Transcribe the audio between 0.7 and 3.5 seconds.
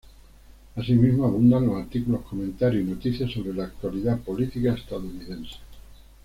Asímismo, abundan los artículos, comentarios y noticias